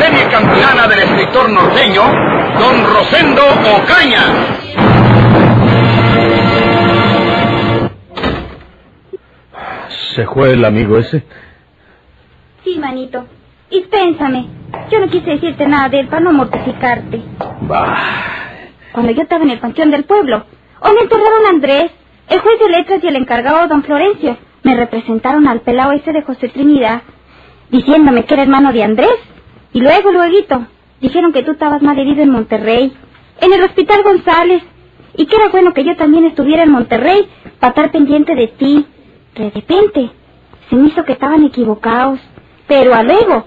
[0.00, 2.02] serie campilana del escritor norteño,
[2.58, 3.42] Don Rosendo
[3.76, 4.22] Ocaña.
[10.14, 11.22] ¿Se fue el amigo ese?
[12.64, 13.26] Sí, manito.
[13.70, 14.48] Dispénsame.
[14.90, 17.22] Yo no quise decirte nada de él para no mortificarte.
[17.62, 17.98] Bah.
[18.92, 20.46] Cuando yo estaba en el panteón del pueblo,
[20.80, 21.90] hoy me enterraron a Andrés,
[22.28, 24.38] el juez de letras y el encargado don Florencio.
[24.62, 27.02] Me representaron al pelado ese de José Trinidad,
[27.70, 29.14] diciéndome que era hermano de Andrés.
[29.72, 30.66] Y luego, luego,
[31.00, 32.92] dijeron que tú estabas mal herido en Monterrey,
[33.40, 34.62] en el hospital González,
[35.16, 38.86] y que era bueno que yo también estuviera en Monterrey para estar pendiente de ti.
[39.34, 40.10] De repente,
[40.68, 42.20] se me hizo que estaban equivocados.
[42.66, 43.46] Pero a luego,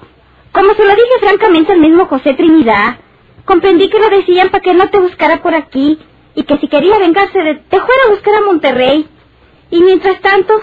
[0.51, 2.97] como se lo dije francamente al mismo José Trinidad,
[3.45, 5.97] comprendí que lo decían para que no te buscara por aquí
[6.35, 9.07] y que si quería vengarse de te fuera a buscar a Monterrey.
[9.71, 10.53] Y mientras tanto,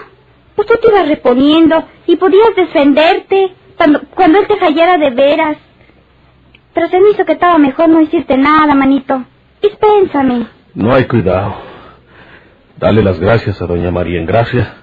[0.55, 5.57] pues tú te ibas reponiendo y podías defenderte cuando, cuando él te fallara de veras.
[6.75, 9.23] Pero se me hizo que estaba mejor no decirte nada, manito.
[9.59, 10.45] Dispénsame.
[10.75, 11.55] No hay cuidado.
[12.77, 14.75] Dale las gracias a doña María en gracia,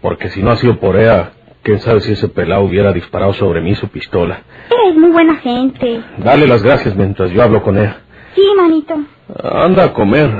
[0.00, 3.60] porque si no ha sido por ella, quién sabe si ese pelado hubiera disparado sobre
[3.60, 4.42] mí su pistola.
[4.70, 6.00] Eres muy buena gente.
[6.18, 7.98] Dale las gracias mientras yo hablo con ella.
[8.36, 9.00] Sí, manito.
[9.42, 10.30] Anda a comer.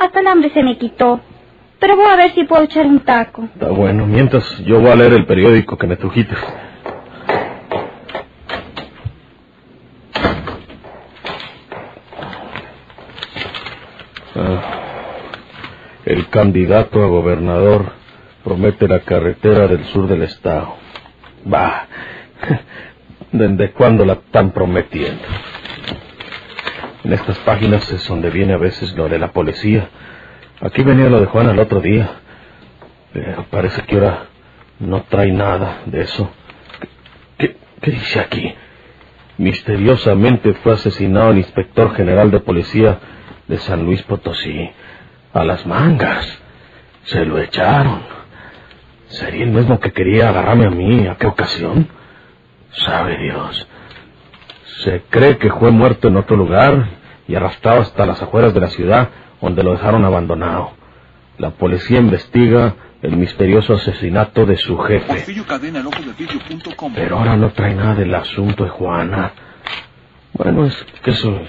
[0.00, 1.20] Hasta el hambre se me quitó.
[1.78, 3.44] Pero voy a ver si puedo echar un taco.
[3.44, 4.04] Está bueno.
[4.06, 6.34] Mientras yo voy a leer el periódico que me trujiste.
[6.36, 6.70] Ah,
[16.04, 17.92] el candidato a gobernador
[18.44, 20.76] promete la carretera del sur del estado.
[21.44, 21.86] Bah,
[23.32, 25.22] ¿desde cuándo la están prometiendo?
[27.04, 29.88] En estas páginas es donde viene a veces lo de la policía.
[30.60, 32.10] Aquí venía lo de Juan el otro día.
[33.12, 34.26] Pero parece que ahora
[34.78, 36.30] no trae nada de eso.
[37.38, 38.54] ¿Qué, qué dice aquí?
[39.38, 42.98] Misteriosamente fue asesinado el inspector general de policía
[43.50, 44.70] de San Luis Potosí.
[45.34, 46.26] A las mangas.
[47.04, 48.00] Se lo echaron.
[49.08, 51.06] ¿Sería el mismo que quería agarrarme a mí?
[51.08, 51.88] ¿A qué ocasión?
[52.72, 53.66] Sabe Dios.
[54.84, 56.88] Se cree que fue muerto en otro lugar
[57.26, 59.08] y arrastrado hasta las afueras de la ciudad,
[59.40, 60.72] donde lo dejaron abandonado.
[61.38, 65.24] La policía investiga el misterioso asesinato de su jefe.
[66.94, 69.32] Pero ahora no trae nada del asunto de Juana.
[70.34, 71.40] Bueno, es que eso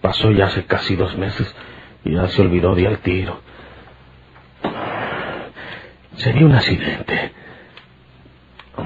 [0.00, 1.54] pasó ya hace casi dos meses
[2.04, 3.40] y ya se olvidó de al tiro.
[6.16, 7.32] Sería un accidente.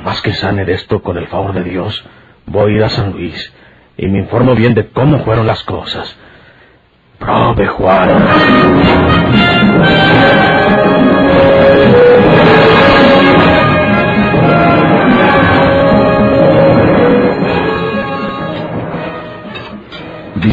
[0.05, 2.05] Más que sane de esto, con el favor de Dios,
[2.47, 3.53] voy a ir a San Luis
[3.97, 6.17] y me informo bien de cómo fueron las cosas.
[7.19, 8.27] Prove, Juan.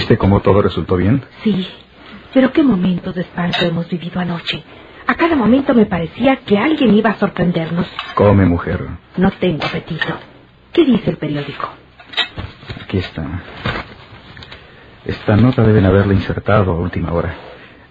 [0.07, 1.22] ¿Viste cómo todo resultó bien?
[1.44, 1.68] Sí,
[2.34, 4.63] pero qué momentos de espanto hemos vivido anoche.
[5.06, 7.85] A cada momento me parecía que alguien iba a sorprendernos.
[8.16, 8.88] Come, mujer.
[9.18, 10.18] No tengo apetito.
[10.72, 11.68] ¿Qué dice el periódico?
[12.81, 13.25] Aquí está.
[15.03, 17.35] Esta nota deben haberla insertado a última hora.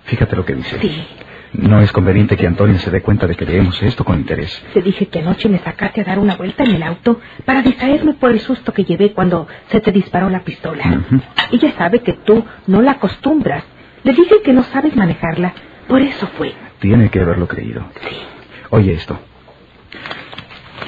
[0.05, 0.81] Fíjate lo que dice.
[0.81, 1.07] Sí.
[1.53, 4.63] No es conveniente que Antonio se dé cuenta de que leemos esto con interés.
[4.75, 8.15] Te dije que anoche me sacaste a dar una vuelta en el auto para distraerme
[8.15, 10.85] por el susto que llevé cuando se te disparó la pistola.
[10.85, 11.21] Ujú.
[11.53, 13.65] Ella sabe que tú no la acostumbras.
[14.03, 15.55] Le dije que no sabes manejarla.
[15.89, 16.53] Por eso fue.
[16.81, 17.85] Tiene que haberlo creído.
[18.09, 18.17] Sí.
[18.71, 19.19] Oye esto.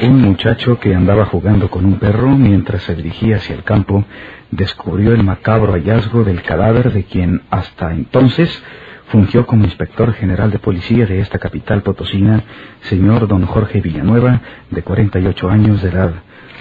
[0.02, 4.04] Un muchacho que andaba jugando con un perro mientras se dirigía hacia el campo
[4.50, 8.62] descubrió el macabro hallazgo del cadáver de quien hasta entonces
[9.08, 12.44] fungió como inspector general de policía de esta capital potosina,
[12.82, 14.40] señor don Jorge Villanueva,
[14.70, 16.12] de 48 años de edad,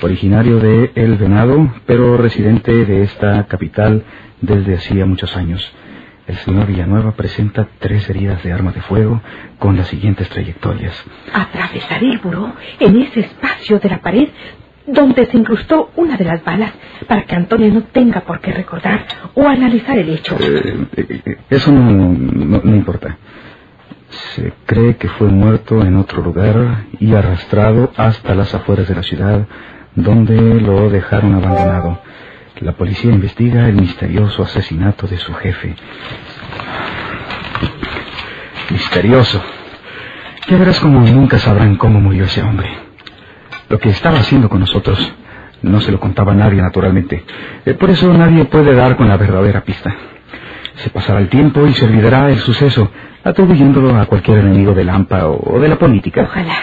[0.01, 4.03] originario de El Venado, pero residente de esta capital
[4.41, 5.73] desde hacía muchos años.
[6.27, 9.21] El señor Villanueva presenta tres heridas de arma de fuego
[9.59, 10.93] con las siguientes trayectorias.
[11.33, 14.27] Atravesar el buró en ese espacio de la pared
[14.87, 16.71] donde se incrustó una de las balas
[17.07, 19.05] para que Antonio no tenga por qué recordar
[19.35, 20.35] o analizar el hecho.
[20.39, 23.17] Eh, eh, eh, eso no, no- no importa.
[24.09, 29.03] Se cree que fue muerto en otro lugar y arrastrado hasta las afueras de la
[29.03, 29.45] ciudad,
[29.95, 31.99] donde lo dejaron abandonado.
[32.61, 35.75] La policía investiga el misterioso asesinato de su jefe.
[38.71, 39.41] Misterioso.
[40.49, 42.69] Ya verás como nunca sabrán cómo murió ese hombre.
[43.69, 45.13] Lo que estaba haciendo con nosotros
[45.61, 47.23] no se lo contaba a nadie, naturalmente.
[47.65, 49.95] Eh, por eso nadie puede dar con la verdadera pista.
[50.75, 52.91] Se pasará el tiempo y se olvidará el suceso,
[53.23, 56.23] atribuyéndolo a cualquier enemigo del AMPA o de la política.
[56.23, 56.55] Ojalá.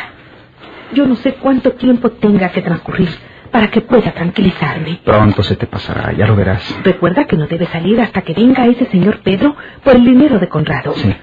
[0.94, 3.08] Yo no sé cuánto tiempo tenga que transcurrir
[3.50, 5.00] para que pueda tranquilizarme.
[5.04, 6.62] Pronto se te pasará, ya lo verás.
[6.84, 10.48] Recuerda que no debe salir hasta que venga ese señor Pedro por el dinero de
[10.48, 10.92] Conrado.
[10.94, 11.14] Sí.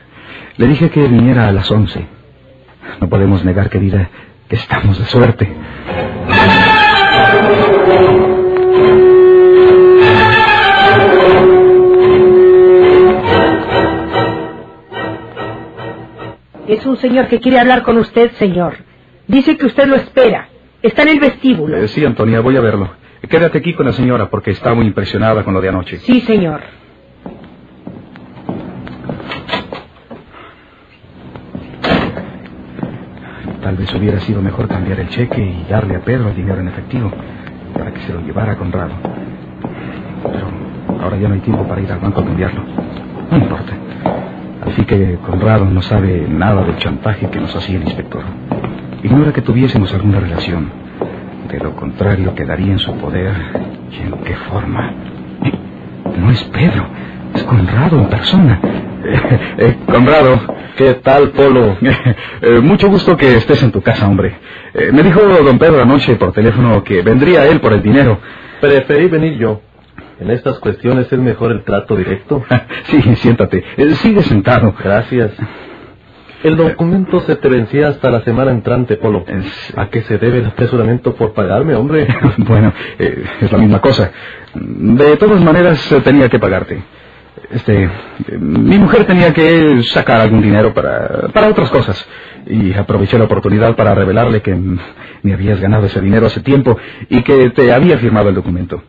[0.58, 2.06] Le dije que viniera a las once.
[3.00, 5.56] No podemos negar, querida, que estamos de suerte.
[16.68, 18.76] Es un señor que quiere hablar con usted, señor.
[19.28, 20.48] Dice que usted lo espera.
[20.82, 21.78] Está en el vestíbulo.
[21.78, 22.90] Eh, sí, Antonia, voy a verlo.
[23.30, 26.00] Quédate aquí con la señora porque está muy impresionada con lo de anoche.
[26.00, 26.62] Sí, señor.
[33.72, 36.68] Tal vez hubiera sido mejor cambiar el cheque y darle a Pedro el dinero en
[36.68, 37.10] efectivo
[37.74, 38.92] para que se lo llevara a Conrado.
[40.24, 42.66] Pero ahora ya no hay tiempo para ir al banco a cambiarlo.
[43.32, 43.72] No importa.
[44.66, 48.24] Así que Conrado no sabe nada del chantaje que nos hacía el inspector.
[49.04, 50.70] Ignora que tuviésemos alguna relación.
[51.50, 53.34] De lo contrario, quedaría en su poder.
[53.90, 54.92] ¿Y en qué forma?
[56.20, 56.88] No es Pedro,
[57.34, 58.60] es Conrado en persona.
[59.04, 60.40] Eh, eh, Conrado,
[60.78, 61.78] ¿qué tal, Polo?
[62.44, 64.34] Eh, mucho gusto que estés en tu casa, hombre.
[64.74, 68.20] Eh, me dijo don Pedro anoche por teléfono que vendría él por el dinero.
[68.60, 69.62] Preferí venir yo.
[70.20, 72.44] En estas cuestiones es mejor el trato directo.
[72.86, 73.64] sí, siéntate.
[73.98, 74.74] Sigue sentado.
[74.84, 75.32] Gracias.
[76.44, 79.24] El documento se te vencía hasta la semana entrante, Polo.
[79.76, 82.08] ¿A qué se debe el apresuramiento por pagarme, hombre?
[82.38, 84.12] bueno, es la misma cosa.
[84.56, 86.82] De todas maneras, tenía que pagarte.
[87.54, 87.90] Este,
[88.40, 92.06] mi mujer tenía que sacar algún dinero para, para otras cosas.
[92.48, 96.78] Y aproveché la oportunidad para revelarle que me habías ganado ese dinero hace tiempo
[97.10, 98.82] y que te había firmado el documento.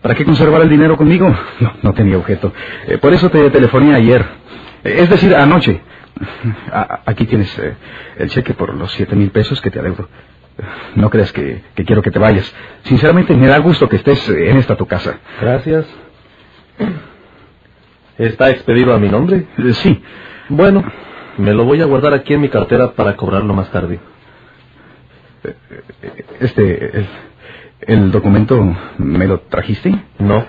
[0.00, 1.34] ¿Para qué conservar el dinero conmigo?
[1.60, 2.52] No, no tenía objeto.
[2.86, 4.24] Eh, por eso te telefoné ayer.
[4.84, 5.80] Eh, es decir, anoche.
[7.06, 7.74] Aquí tienes eh,
[8.18, 10.08] el cheque por los siete mil pesos que te adeudo.
[10.94, 12.54] No creas que, quiero que te vayas.
[12.84, 15.18] Sinceramente, me da gusto que estés en esta tu casa.
[15.40, 15.86] Gracias.
[18.18, 19.46] ¿Está expedido a mi nombre?
[19.58, 20.02] Eh, sí.
[20.48, 20.84] Bueno,
[21.38, 24.00] me lo voy a guardar aquí en mi cartera para cobrarlo más tarde.
[26.40, 27.06] Este, el,
[27.80, 28.60] el documento,
[28.98, 29.94] ¿me lo trajiste?
[30.18, 30.44] No.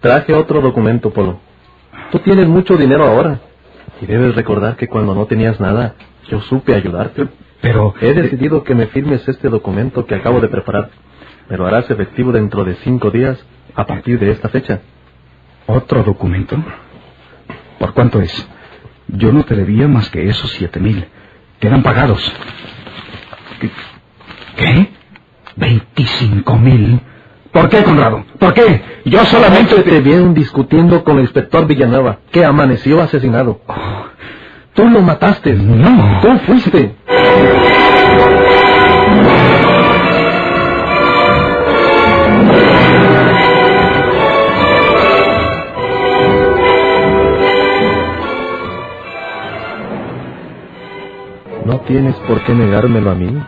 [0.00, 1.40] Traje otro documento, Polo.
[2.12, 3.40] Tú tienes mucho dinero ahora.
[4.00, 5.94] Y debes recordar que cuando no tenías nada,
[6.28, 7.28] yo supe ayudarte.
[7.62, 7.94] Pero...
[8.00, 10.90] He decidido que me firmes este documento que acabo de preparar.
[11.48, 13.42] Me lo harás efectivo dentro de cinco días
[13.74, 14.80] a partir de esta fecha.
[15.66, 16.56] ¿Otro documento?
[17.78, 18.48] ¿Por cuánto es?
[19.08, 21.06] Yo no te debía más que esos siete mil.
[21.58, 22.32] Quedan pagados.
[24.56, 24.90] ¿Qué?
[25.56, 27.00] ¿Veinticinco mil?
[27.52, 28.24] ¿Por qué, Conrado?
[28.38, 28.82] ¿Por qué?
[29.04, 33.60] Yo solamente te vieron discutiendo con el inspector Villanueva, que amaneció asesinado.
[34.74, 35.52] Tú lo mataste.
[35.54, 36.20] No.
[36.20, 36.96] Tú fuiste.
[51.64, 53.42] No tienes por qué negármelo a mí.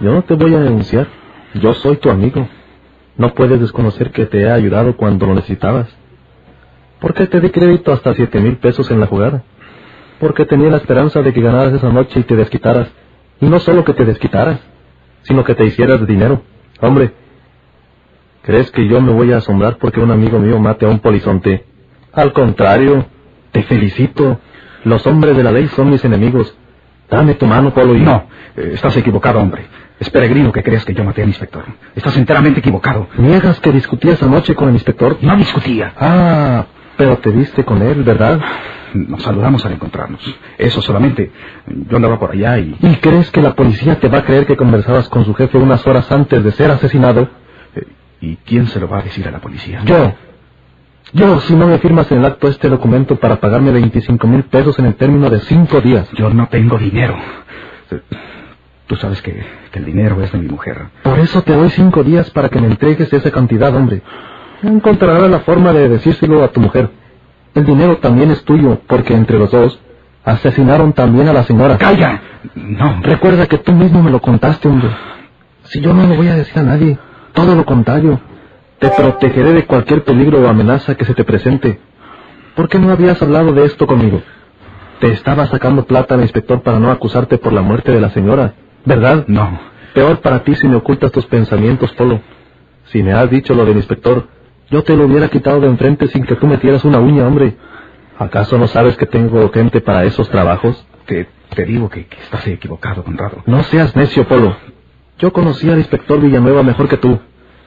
[0.00, 1.06] Yo no te voy a denunciar.
[1.54, 2.48] Yo soy tu amigo.
[3.16, 5.88] No puedes desconocer que te he ayudado cuando lo necesitabas.
[7.00, 9.44] ¿Por qué te di crédito hasta siete mil pesos en la jugada?
[10.18, 12.88] Porque tenía la esperanza de que ganaras esa noche y te desquitaras.
[13.40, 14.60] Y no solo que te desquitaras,
[15.22, 16.42] sino que te hicieras dinero.
[16.80, 17.12] Hombre,
[18.42, 21.64] ¿crees que yo me voy a asombrar porque un amigo mío mate a un polizonte?
[22.12, 23.06] Al contrario,
[23.52, 24.40] te felicito.
[24.84, 26.56] Los hombres de la ley son mis enemigos.
[27.08, 28.00] Dame tu mano, Polo, y...
[28.00, 29.66] No, eh, estás equivocado, hombre.
[29.98, 31.64] Es peregrino que creas que yo maté al inspector.
[31.94, 33.08] Estás enteramente equivocado.
[33.16, 35.16] ¿Niegas que discutías anoche con el inspector?
[35.22, 35.92] No discutía.
[35.98, 38.40] Ah, pero te viste con él, ¿verdad?
[38.92, 40.20] Nos saludamos al encontrarnos.
[40.58, 41.30] Eso solamente.
[41.66, 42.76] Yo andaba por allá y...
[42.80, 45.86] ¿Y crees que la policía te va a creer que conversabas con su jefe unas
[45.86, 47.28] horas antes de ser asesinado?
[47.74, 47.86] eh,
[48.20, 49.82] ¿Y quién se lo va a decir a la policía?
[49.84, 50.14] Yo.
[51.12, 54.78] Yo, si no me firmas en el acto este documento para pagarme 25 mil pesos
[54.78, 56.08] en el término de cinco días.
[56.14, 57.16] Yo no tengo dinero.
[58.86, 60.88] Tú sabes que, que el dinero es de mi mujer.
[61.02, 64.02] Por eso te doy cinco días para que me entregues esa cantidad, hombre.
[64.62, 66.90] Encontrarás la forma de decírselo a tu mujer.
[67.54, 69.80] El dinero también es tuyo, porque entre los dos
[70.24, 71.78] asesinaron también a la señora.
[71.78, 72.20] ¡Calla!
[72.54, 73.00] No.
[73.02, 74.90] Recuerda que tú mismo me lo contaste, hombre.
[75.64, 76.98] Si yo no lo voy a decir a nadie.
[77.32, 78.20] Todo lo contrario.
[78.78, 81.80] Te protegeré de cualquier peligro o amenaza que se te presente.
[82.54, 84.22] ¿Por qué no habías hablado de esto conmigo?
[85.00, 88.54] Te estaba sacando plata al inspector para no acusarte por la muerte de la señora,
[88.84, 89.24] ¿verdad?
[89.28, 89.58] No.
[89.94, 92.20] Peor para ti si me ocultas tus pensamientos, Polo.
[92.86, 94.28] Si me has dicho lo del inspector,
[94.70, 97.56] yo te lo hubiera quitado de enfrente sin que tú metieras una uña, hombre.
[98.18, 100.86] ¿Acaso no sabes que tengo gente para esos trabajos?
[101.06, 103.42] Te, te digo que, que estás equivocado, Conrado.
[103.46, 104.56] No seas necio, Polo.
[105.18, 107.18] Yo conocía al inspector Villanueva mejor que tú.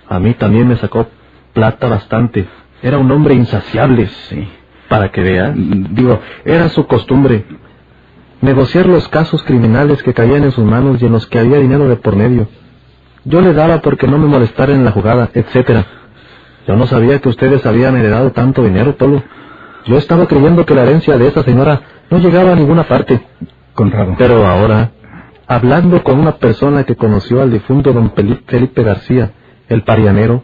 [0.09, 1.07] A mí también me sacó
[1.53, 2.47] plata bastante.
[2.81, 4.07] Era un hombre insaciable.
[4.29, 4.47] Sí.
[4.87, 5.53] Para que veas.
[5.55, 7.45] Digo, era su costumbre.
[8.41, 11.87] Negociar los casos criminales que caían en sus manos y en los que había dinero
[11.87, 12.47] de por medio.
[13.23, 15.85] Yo le daba porque no me molestara en la jugada, etcétera.
[16.67, 19.21] Yo no sabía que ustedes habían heredado tanto dinero, Polo.
[19.85, 23.21] Yo estaba creyendo que la herencia de esa señora no llegaba a ninguna parte.
[23.75, 24.15] Conrado.
[24.17, 24.91] Pero ahora,
[25.47, 28.13] hablando con una persona que conoció al difunto don
[28.47, 29.33] Felipe García,
[29.69, 30.43] el parianero,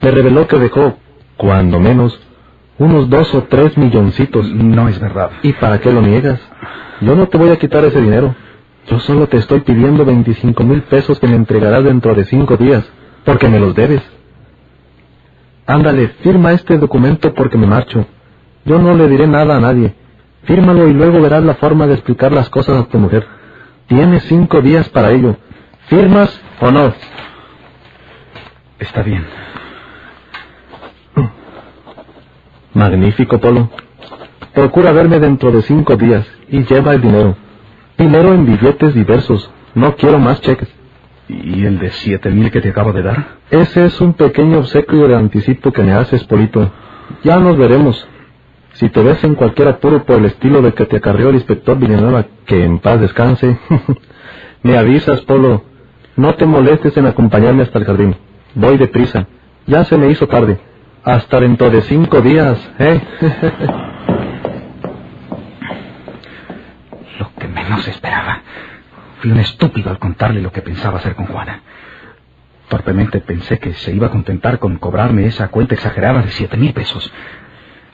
[0.00, 0.98] me reveló que dejó,
[1.36, 2.18] cuando menos,
[2.78, 4.46] unos dos o tres milloncitos.
[4.52, 5.30] No es verdad.
[5.42, 6.40] ¿Y para qué lo niegas?
[7.00, 8.34] Yo no te voy a quitar ese dinero.
[8.88, 12.84] Yo solo te estoy pidiendo 25 mil pesos que me entregarás dentro de cinco días,
[13.24, 14.02] porque me los debes.
[15.66, 18.06] Ándale, firma este documento porque me marcho.
[18.64, 19.94] Yo no le diré nada a nadie.
[20.44, 23.26] Fírmalo y luego verás la forma de explicar las cosas a tu mujer.
[23.88, 25.36] Tienes cinco días para ello.
[25.88, 26.94] ¿Firmas o no?
[28.78, 29.24] Está bien.
[32.74, 33.70] Magnífico, Polo.
[34.54, 37.36] Procura verme dentro de cinco días y lleva el dinero.
[37.96, 39.50] Dinero en billetes diversos.
[39.74, 40.68] No quiero más cheques.
[41.28, 43.38] ¿Y el de siete mil que te acabo de dar?
[43.50, 46.70] Ese es un pequeño obsequio de anticipo que me haces, Polito.
[47.24, 48.06] Ya nos veremos.
[48.74, 51.78] Si te ves en cualquier apuro por el estilo de que te acarreó el inspector
[51.78, 53.58] Villanueva, que en paz descanse,
[54.62, 55.64] me avisas, Polo.
[56.16, 58.16] No te molestes en acompañarme hasta el jardín.
[58.56, 59.26] Voy deprisa.
[59.66, 60.58] Ya se me hizo tarde.
[61.04, 63.00] Hasta dentro de cinco días, ¿eh?
[67.18, 68.40] Lo que menos esperaba.
[69.20, 71.60] Fui un estúpido al contarle lo que pensaba hacer con Juana.
[72.68, 76.72] Torpemente pensé que se iba a contentar con cobrarme esa cuenta exagerada de siete mil
[76.72, 77.12] pesos.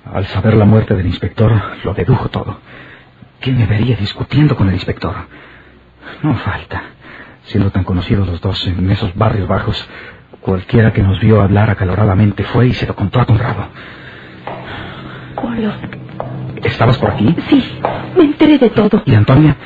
[0.05, 1.53] Al saber la muerte del inspector,
[1.83, 2.61] lo dedujo todo.
[3.41, 5.15] ¿Quién me vería discutiendo con el inspector?
[6.23, 6.83] No falta.
[7.45, 9.89] Siendo tan conocidos los dos en esos barrios bajos,
[10.43, 13.69] cualquiera que nos vio hablar acaloradamente fue y se lo contó a Conrado.
[16.63, 17.35] ¿Estabas por aquí?
[17.49, 17.65] Sí,
[18.17, 19.03] me enteré de todo.
[19.07, 19.57] Y Antonia,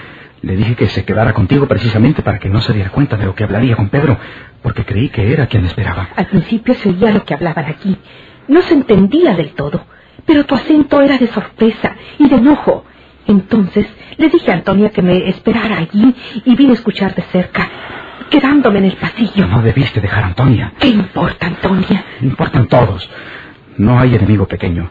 [0.42, 3.34] le dije que se quedara contigo precisamente para que no se diera cuenta de lo
[3.34, 4.16] que hablaría con Pedro,
[4.62, 6.08] porque creí que era quien esperaba.
[6.16, 7.96] Al principio se oía lo que hablaban aquí.
[8.48, 9.84] No se entendía del todo,
[10.24, 12.84] pero tu acento era de sorpresa y de enojo.
[13.26, 16.14] Entonces le dije a Antonia que me esperara allí
[16.44, 17.68] y vine a escuchar de cerca,
[18.30, 19.46] quedándome en el pasillo.
[19.46, 20.72] No debiste dejar a Antonia.
[20.78, 22.04] ¿Qué importa, Antonia?
[22.20, 23.08] Importan todos.
[23.78, 24.90] No hay enemigo pequeño.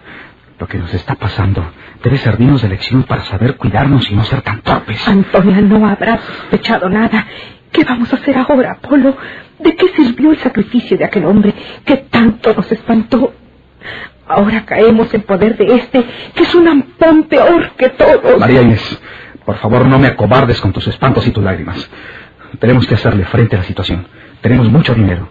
[0.60, 1.66] Lo que nos está pasando
[2.04, 5.06] debe servirnos de lección para saber cuidarnos y no ser tan torpes.
[5.08, 7.26] Antonia no habrá sospechado nada.
[7.72, 9.18] ¿Qué vamos a hacer ahora, Polo?
[9.60, 11.54] ¿De qué sirvió el sacrificio de aquel hombre
[11.84, 13.34] que tanto nos espantó?
[14.28, 16.04] Ahora caemos en poder de este,
[16.34, 18.40] que es un ampón peor que todos.
[18.40, 19.00] María Inés,
[19.46, 21.90] por favor no me acobardes con tus espantos y tus lágrimas.
[22.60, 24.08] Tenemos que hacerle frente a la situación.
[24.42, 25.28] Tenemos mucho dinero,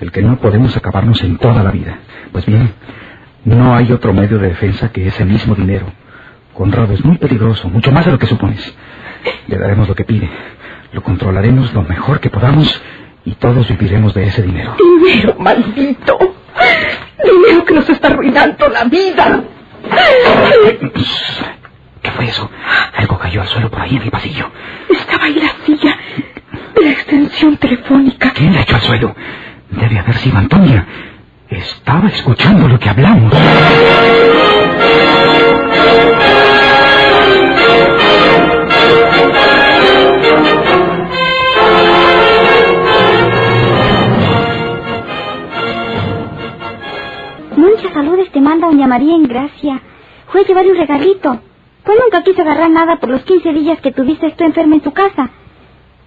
[0.00, 1.98] el que no podemos acabarnos en toda la vida.
[2.32, 2.72] Pues bien,
[3.44, 5.86] no hay otro medio de defensa que ese mismo dinero.
[6.54, 8.74] Conrado es muy peligroso, mucho más de lo que supones.
[9.46, 10.28] Le daremos lo que pide,
[10.92, 12.82] lo controlaremos lo mejor que podamos
[13.24, 14.76] y todos viviremos de ese dinero.
[14.78, 16.18] Dinero maldito.
[17.22, 19.44] Dinero que nos está arruinando la vida.
[22.02, 22.50] ¿Qué fue eso?
[22.96, 24.50] Algo cayó al suelo por ahí en el pasillo.
[24.88, 25.96] Estaba ahí la silla
[26.74, 26.90] de
[27.38, 28.32] extensión telefónica.
[28.34, 29.14] ¿Quién la echó al suelo?
[29.70, 30.84] Debe haber sido Antonia.
[31.48, 33.32] Estaba escuchando lo que hablamos.
[47.56, 49.80] Muchas saludes te manda doña María en gracia.
[50.26, 51.40] Fue a llevarle un regalito.
[51.84, 54.92] Pues nunca quiso agarrar nada por los 15 días que tuviste tú enferma en tu
[54.92, 55.30] casa.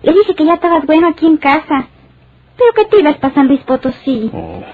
[0.03, 1.87] Le dije que ya estabas bueno aquí en casa.
[2.57, 4.31] Pero que te ibas para San Luis Potosí.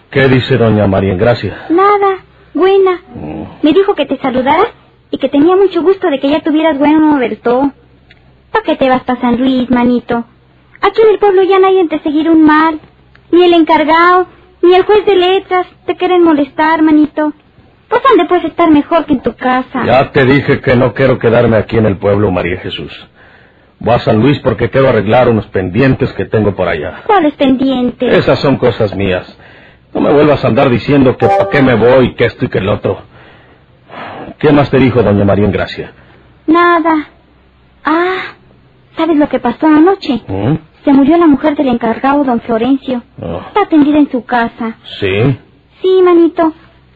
[0.10, 1.67] ¿Qué dice doña María Gracia?
[1.69, 2.17] Nada,
[2.53, 3.01] buena.
[3.62, 4.65] Me dijo que te saludara
[5.12, 7.72] y que tenía mucho gusto de que ya tuvieras bueno del todo.
[8.51, 10.25] ¿Para qué te vas para San Luis, manito?
[10.81, 12.79] Aquí en el pueblo ya nadie te seguir un mal.
[13.31, 14.27] Ni el encargado,
[14.62, 17.34] ni el juez de letras te quieren molestar, manito.
[17.89, 19.86] Pues dónde puedes estar mejor que en tu casa.
[19.86, 22.91] Ya te dije que no quiero quedarme aquí en el pueblo, María Jesús.
[23.79, 27.03] Voy a San Luis porque quiero arreglar unos pendientes que tengo por allá.
[27.05, 28.17] ¿Cuáles pendientes?
[28.17, 29.38] Esas son cosas mías.
[29.93, 32.57] No me vuelvas a andar diciendo que para qué me voy, que esto y que
[32.57, 33.01] el otro.
[34.39, 35.93] ¿Qué más te dijo doña María Gracia?
[36.46, 37.07] Nada.
[37.84, 38.36] Ah,
[38.96, 40.22] ¿sabes lo que pasó anoche?
[40.27, 40.55] ¿Mm?
[40.84, 43.03] Se murió la mujer del encargado, don Florencio.
[43.22, 44.77] Oh, Está atendida en su casa.
[45.00, 45.38] ¿Sí?
[45.81, 46.53] Sí, manito.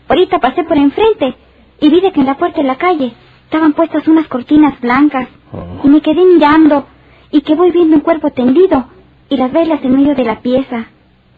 [0.08, 1.36] Ahorita pasé por enfrente
[1.80, 3.14] y vi de que en la puerta de la calle
[3.46, 5.28] estaban puestas unas cortinas blancas.
[5.54, 5.82] Oh.
[5.84, 6.88] Y me quedé mirando
[7.32, 8.86] y que voy viendo un cuerpo tendido
[9.30, 10.86] y las velas en medio de la pieza.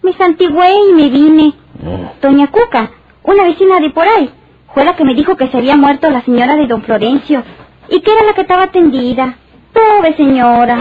[0.01, 1.53] Me santigué y me vine.
[1.85, 2.11] Oh.
[2.21, 2.91] Doña Cuca,
[3.23, 4.29] una vecina de por ahí,
[4.73, 7.43] fue la que me dijo que se había muerto la señora de don Florencio
[7.89, 9.37] y que era la que estaba tendida.
[9.71, 10.77] Pobre señora.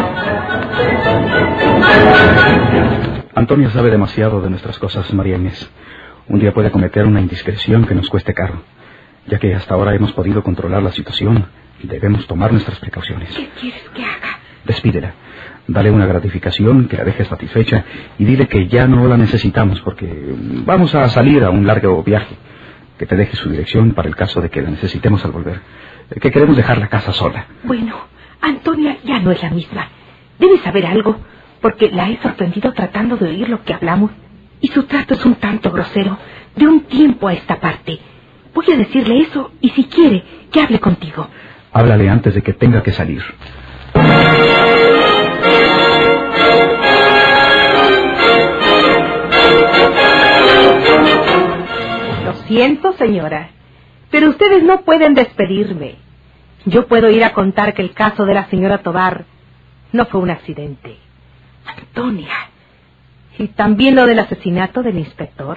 [3.34, 5.70] Antonia sabe demasiado de nuestras cosas, María Inés.
[6.28, 8.62] Un día puede cometer una indiscreción que nos cueste caro.
[9.26, 11.46] Ya que hasta ahora hemos podido controlar la situación,
[11.82, 13.34] debemos tomar nuestras precauciones.
[13.34, 14.38] ¿Qué quieres que haga?
[14.64, 15.14] Despídela.
[15.66, 17.84] Dale una gratificación que la deje satisfecha
[18.18, 20.34] y dile que ya no la necesitamos porque
[20.64, 22.36] vamos a salir a un largo viaje.
[22.98, 25.60] Que te deje su dirección para el caso de que la necesitemos al volver.
[26.20, 27.46] Que queremos dejar la casa sola.
[27.64, 27.96] Bueno,
[28.40, 29.88] Antonia ya no es la misma.
[30.38, 31.16] Debe saber algo,
[31.60, 34.10] porque la he sorprendido tratando de oír lo que hablamos.
[34.60, 36.18] Y su trato es un tanto grosero,
[36.56, 37.98] de un tiempo a esta parte.
[38.54, 41.28] Voy a decirle eso y si quiere, que hable contigo.
[41.72, 43.22] Háblale antes de que tenga que salir.
[52.24, 53.48] Lo siento, señora,
[54.10, 55.96] pero ustedes no pueden despedirme.
[56.66, 59.24] Yo puedo ir a contar que el caso de la señora Tobar
[59.92, 60.98] no fue un accidente.
[61.64, 62.50] Antonia.
[63.38, 65.56] Y también lo del asesinato del inspector.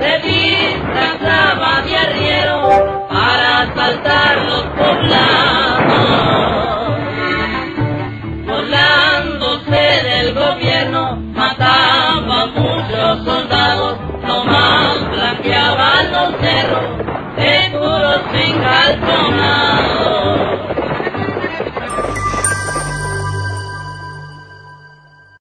[0.00, 5.90] se disfrazaba de arriero para asaltar los poblados.
[8.46, 16.84] Volándose del gobierno, mataba a muchos soldados, nomás blanqueaban los cerros,
[17.36, 20.49] seguros sin calzonados.